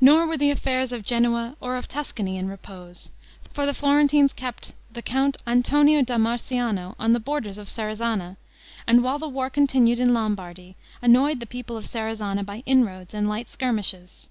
Nor 0.00 0.28
were 0.28 0.36
the 0.36 0.52
affairs 0.52 0.92
of 0.92 1.02
Genoa 1.02 1.56
or 1.60 1.74
of 1.74 1.88
Tuscany 1.88 2.36
in 2.36 2.46
repose, 2.48 3.10
for 3.52 3.66
the 3.66 3.74
Florentines 3.74 4.32
kept 4.32 4.74
the 4.92 5.02
Count 5.02 5.38
Antonio 5.44 6.02
da 6.02 6.18
Marciano 6.18 6.94
on 7.00 7.14
the 7.14 7.18
borders 7.18 7.58
of 7.58 7.68
Serezana; 7.68 8.36
and 8.86 9.02
while 9.02 9.18
the 9.18 9.28
war 9.28 9.50
continued 9.50 9.98
in 9.98 10.14
Lombardy, 10.14 10.76
annoyed 11.02 11.40
the 11.40 11.46
people 11.46 11.76
of 11.76 11.88
Serezana 11.88 12.44
by 12.44 12.62
inroads 12.64 13.12
and 13.12 13.28
light 13.28 13.48
skirmishes. 13.48 14.28